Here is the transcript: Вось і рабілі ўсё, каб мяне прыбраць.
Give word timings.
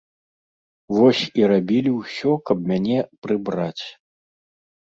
Вось 0.95 1.21
і 1.41 1.45
рабілі 1.51 1.91
ўсё, 1.99 2.31
каб 2.51 2.57
мяне 2.73 2.99
прыбраць. 3.27 3.85